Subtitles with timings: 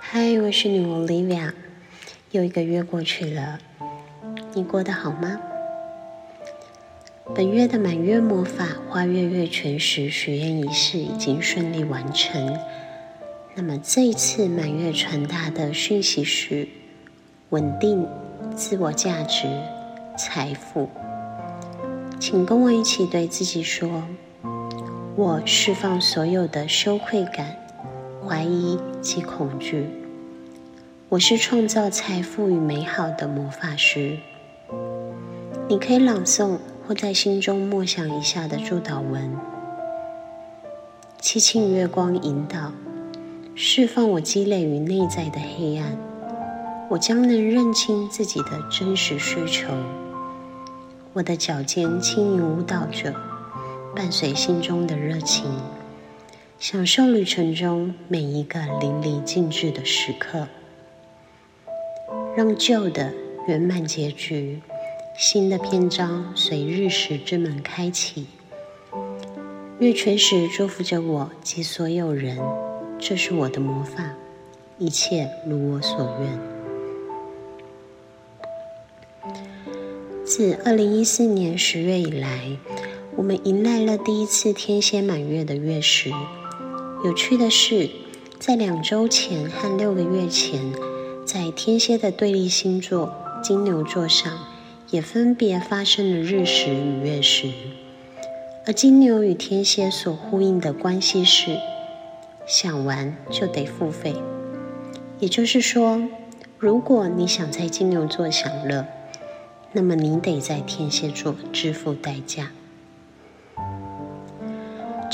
[0.00, 1.52] 嗨，我是女王 Olivia。
[2.30, 3.58] 又一个月过去了，
[4.52, 5.40] 你过得好吗？
[7.34, 12.58] 本月的满月魔法花月月全食许愿仪式已经顺利完成。
[13.54, 16.68] 那么这一次满月传达的讯息是：
[17.50, 18.06] 稳定、
[18.54, 19.46] 自我价值、
[20.18, 20.90] 财富。
[22.20, 24.02] 请跟我一起对自己说：
[25.16, 27.54] 我释放所有的羞愧感。
[28.26, 29.86] 怀疑及恐惧。
[31.10, 34.16] 我是创造财富与美好的魔法师。
[35.68, 39.30] 你可以朗诵或在心中默想一下的祝祷文。
[41.20, 42.72] 七庆月光引导，
[43.54, 45.96] 释放我积累于内在的黑暗。
[46.88, 49.68] 我将能认清自己的真实需求。
[51.12, 53.14] 我的脚尖轻盈舞蹈着，
[53.94, 55.44] 伴随心中的热情。
[56.58, 60.48] 享受旅程中每一个淋漓尽致的时刻，
[62.36, 63.12] 让旧的
[63.46, 64.60] 圆满结局，
[65.18, 68.26] 新的篇章随日食之门开启。
[69.78, 72.38] 月全食祝福着我及所有人，
[72.98, 74.14] 这是我的魔法，
[74.78, 76.38] 一切如我所愿。
[80.24, 82.56] 自二零一四年十月以来，
[83.16, 86.10] 我们迎来了第一次天蝎满月的月食。
[87.04, 87.88] 有趣的是，
[88.40, 90.72] 在两周前和六个月前，
[91.24, 94.32] 在天蝎的对立星座金牛座上，
[94.90, 97.52] 也分别发生了日食与月食。
[98.66, 101.56] 而金牛与天蝎所呼应的关系是：
[102.48, 104.16] 想玩就得付费。
[105.20, 106.02] 也就是说，
[106.58, 108.84] 如果你想在金牛座享乐，
[109.70, 112.50] 那么你得在天蝎座支付代价。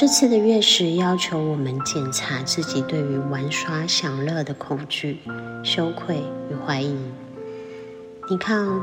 [0.00, 5.18] 这次的月食要求我们检查自己对于玩耍享乐的恐惧、
[5.64, 6.18] 羞愧
[6.48, 6.96] 与怀疑。
[8.30, 8.80] 你看，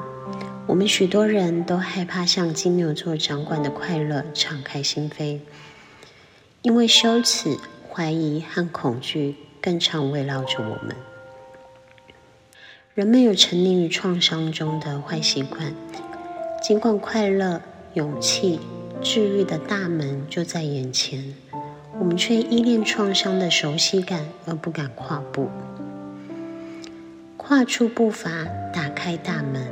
[0.67, 5.39] 我们许多人都害怕向金牛座掌管的快乐敞开心扉，
[6.61, 7.57] 因为羞耻、
[7.89, 10.93] 怀疑和恐惧更常围绕着我们。
[12.93, 15.73] 人们有沉溺于创伤中的坏习惯，
[16.61, 17.61] 尽管快乐、
[17.93, 18.59] 勇气。
[19.01, 21.35] 治愈的大门就在眼前，
[21.99, 25.49] 我们却依恋创伤的熟悉感而不敢跨步。
[27.37, 29.67] 跨出步伐，打开大门，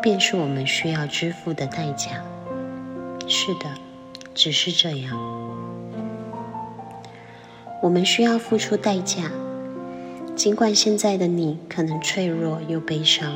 [0.00, 2.22] 便是我们需要支付的代价。
[3.26, 3.66] 是的，
[4.34, 5.18] 只是这样。
[7.82, 9.30] 我们需要付出代价，
[10.36, 13.34] 尽管现在的你可能脆弱又悲伤。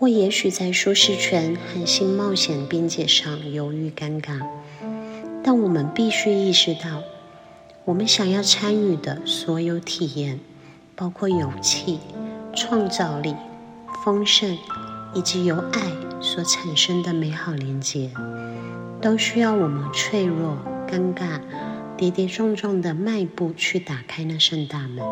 [0.00, 4.40] 或也许在舒适圈和新冒险边界上犹豫尴尬，
[5.44, 7.02] 但我们必须意识到，
[7.84, 10.40] 我们想要参与的所有体验，
[10.96, 11.98] 包括勇气、
[12.56, 13.34] 创造力、
[14.02, 14.56] 丰盛
[15.12, 15.82] 以及由爱
[16.22, 18.10] 所产生的美好连接，
[19.02, 20.56] 都需要我们脆弱、
[20.88, 21.38] 尴尬、
[21.98, 25.04] 跌跌撞撞的迈步去打开那扇大门。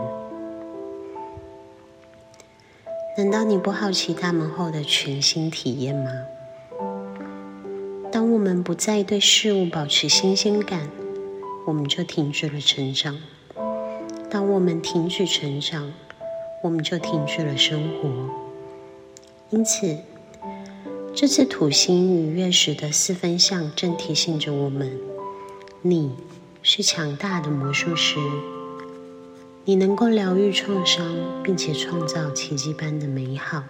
[3.19, 6.09] 难道你不好奇他们后的全新体验吗？
[8.13, 10.89] 当我们不再对事物保持新鲜感，
[11.67, 13.17] 我们就停止了成长；
[14.31, 15.93] 当我们停止成长，
[16.63, 18.09] 我们就停止了生活。
[19.51, 19.99] 因此，
[21.13, 24.97] 这次土星与月食的四分相正提醒着我们：
[25.83, 26.15] 你
[26.63, 28.21] 是强大的魔术师。
[29.69, 31.05] 你能够疗愈创伤，
[31.45, 33.65] 并且创造奇迹般的美好。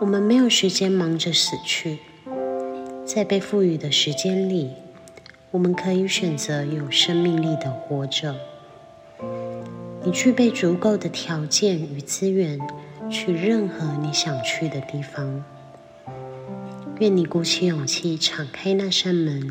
[0.00, 2.00] 我们没有时间忙着死去，
[3.06, 4.72] 在被赋予的时间里，
[5.52, 8.34] 我们可以选择有生命力的活着。
[10.02, 12.58] 你具备足够的条件与资源，
[13.08, 15.44] 去任何你想去的地方。
[16.98, 19.48] 愿你鼓起勇气，敞开那扇门，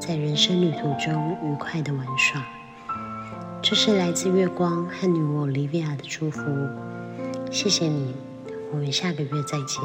[0.00, 2.44] 在人生旅途中愉快的玩耍。
[3.62, 6.42] 这是来自月光和女巫莉维亚的祝福，
[7.50, 8.12] 谢谢你，
[8.72, 9.80] 我们下个月再见。